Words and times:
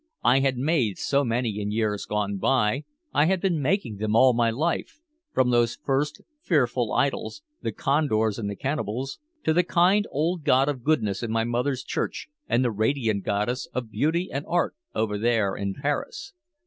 I 0.23 0.39
had 0.39 0.57
made 0.57 0.97
so 0.97 1.23
many 1.23 1.59
in 1.59 1.69
years 1.69 2.07
gone 2.07 2.37
by, 2.37 2.85
I 3.13 3.25
had 3.25 3.39
been 3.39 3.61
making 3.61 3.97
them 3.97 4.15
all 4.15 4.33
my 4.33 4.49
life 4.49 4.99
from 5.31 5.51
those 5.51 5.75
first 5.75 6.21
fearful 6.41 6.91
idols, 6.91 7.43
the 7.61 7.71
condors 7.71 8.39
and 8.39 8.49
the 8.49 8.55
cannibals, 8.55 9.19
to 9.43 9.53
the 9.53 9.61
kind 9.61 10.07
old 10.09 10.43
god 10.43 10.67
of 10.69 10.83
goodness 10.83 11.21
in 11.21 11.29
my 11.29 11.43
mother's 11.43 11.83
church 11.83 12.29
and 12.49 12.65
the 12.65 12.71
radiant 12.71 13.23
goddess 13.23 13.67
of 13.75 13.91
beauty 13.91 14.31
and 14.33 14.43
art 14.47 14.75
over 14.95 15.19
there 15.19 15.55
in 15.55 15.75
Paris. 15.75 16.33